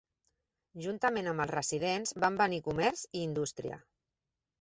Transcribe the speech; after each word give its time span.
Juntament 0.85 1.27
amb 1.31 1.43
els 1.45 1.53
residents 1.55 2.13
van 2.23 2.39
venir 2.39 2.59
comerç 2.69 3.05
i 3.21 3.23
indústria. 3.27 3.79